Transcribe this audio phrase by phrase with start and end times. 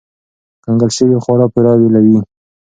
[0.63, 2.17] کنګل شوي خواړه پوره ویلوئ.